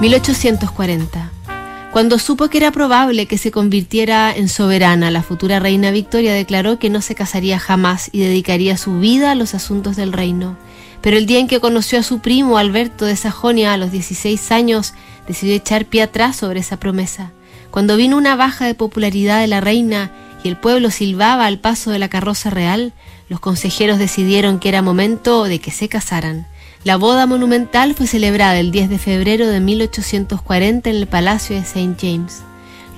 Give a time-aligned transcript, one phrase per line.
[0.00, 1.30] 1840.
[1.92, 6.78] Cuando supo que era probable que se convirtiera en soberana, la futura reina Victoria declaró
[6.78, 10.56] que no se casaría jamás y dedicaría su vida a los asuntos del reino.
[11.00, 14.50] Pero el día en que conoció a su primo Alberto de Sajonia a los 16
[14.50, 14.94] años,
[15.28, 17.30] decidió echar pie atrás sobre esa promesa.
[17.70, 20.10] Cuando vino una baja de popularidad de la reina
[20.42, 22.92] y el pueblo silbaba al paso de la carroza real,
[23.28, 26.46] los consejeros decidieron que era momento de que se casaran.
[26.84, 31.62] La boda monumental fue celebrada el 10 de febrero de 1840 en el Palacio de
[31.62, 31.94] St.
[31.98, 32.42] James.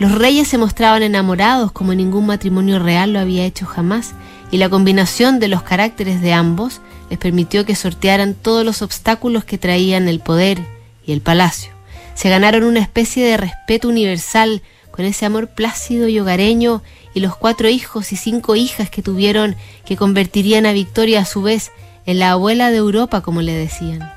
[0.00, 4.14] Los reyes se mostraban enamorados como ningún matrimonio real lo había hecho jamás,
[4.50, 6.80] y la combinación de los caracteres de ambos
[7.10, 10.66] les permitió que sortearan todos los obstáculos que traían el poder
[11.06, 11.70] y el palacio.
[12.16, 16.82] Se ganaron una especie de respeto universal con ese amor plácido y hogareño
[17.14, 21.42] y los cuatro hijos y cinco hijas que tuvieron que convertirían a Victoria a su
[21.42, 21.70] vez
[22.06, 24.10] en la abuela de Europa, como le decían.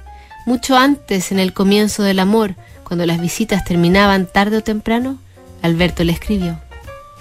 [0.45, 5.19] Mucho antes, en el comienzo del amor, cuando las visitas terminaban tarde o temprano,
[5.61, 6.59] Alberto le escribió.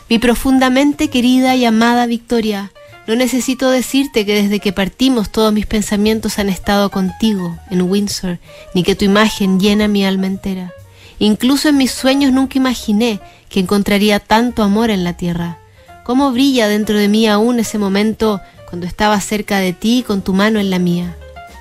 [0.09, 2.73] Mi profundamente querida y amada Victoria,
[3.07, 8.39] no necesito decirte que desde que partimos todos mis pensamientos han estado contigo en Windsor,
[8.75, 10.73] ni que tu imagen llena mi alma entera.
[11.19, 15.59] Incluso en mis sueños nunca imaginé que encontraría tanto amor en la tierra.
[16.05, 20.35] ¿Cómo brilla dentro de mí aún ese momento cuando estaba cerca de ti con tu
[20.35, 21.17] mano en la mía.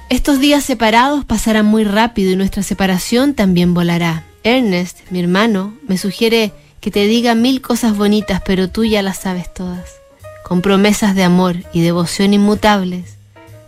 [0.09, 4.23] Estos días separados pasarán muy rápido y nuestra separación también volará.
[4.43, 9.17] Ernest, mi hermano, me sugiere que te diga mil cosas bonitas, pero tú ya las
[9.17, 9.95] sabes todas.
[10.43, 13.17] Con promesas de amor y devoción inmutables,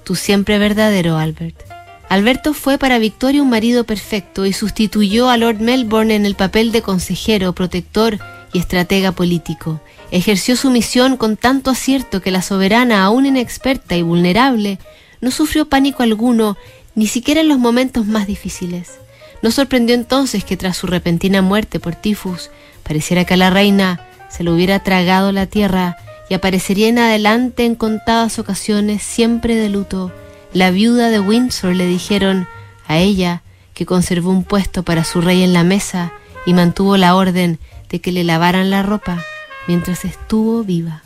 [0.03, 1.61] tu siempre verdadero Albert.
[2.09, 6.71] Alberto fue para Victoria un marido perfecto y sustituyó a Lord Melbourne en el papel
[6.71, 8.17] de consejero, protector
[8.51, 9.79] y estratega político.
[10.11, 14.79] Ejerció su misión con tanto acierto que la soberana, aún inexperta y vulnerable,
[15.21, 16.57] no sufrió pánico alguno,
[16.95, 18.97] ni siquiera en los momentos más difíciles.
[19.43, 22.49] No sorprendió entonces que tras su repentina muerte por tifus,
[22.83, 27.65] pareciera que a la reina se le hubiera tragado la tierra y aparecería en adelante
[27.65, 30.11] en contadas ocasiones siempre de luto.
[30.53, 32.47] La viuda de Windsor le dijeron
[32.87, 33.43] a ella
[33.75, 36.11] que conservó un puesto para su rey en la mesa
[36.47, 39.23] y mantuvo la orden de que le lavaran la ropa
[39.69, 41.03] mientras estuvo viva.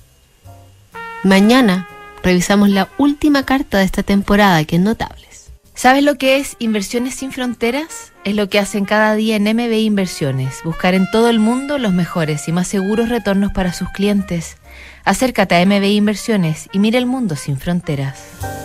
[1.22, 1.86] Mañana
[2.24, 5.52] revisamos la última carta de esta temporada, que es Notables.
[5.76, 8.14] ¿Sabes lo que es Inversiones sin Fronteras?
[8.24, 11.92] Es lo que hacen cada día en MBI Inversiones, buscar en todo el mundo los
[11.92, 14.56] mejores y más seguros retornos para sus clientes.
[15.04, 18.63] Acércate a MBI Inversiones y mira el mundo sin fronteras.